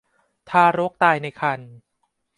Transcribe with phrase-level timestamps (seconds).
[0.49, 1.71] ทารกตายในครรภ์